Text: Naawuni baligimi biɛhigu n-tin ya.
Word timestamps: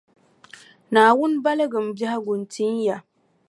Naawuni 0.91 1.37
baligimi 1.43 1.91
biɛhigu 1.97 2.33
n-tin 2.41 2.73
ya. 2.85 2.97